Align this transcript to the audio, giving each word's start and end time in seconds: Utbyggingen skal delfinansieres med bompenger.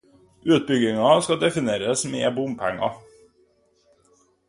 Utbyggingen 0.55 1.21
skal 1.27 1.39
delfinansieres 1.45 2.07
med 2.17 2.35
bompenger. 2.39 3.01